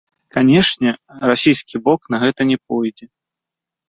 [0.35, 0.93] Канечне,
[1.31, 3.05] расійскі бок на гэта не пойдзе.